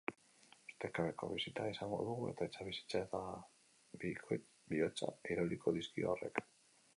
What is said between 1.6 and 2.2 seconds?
izango du,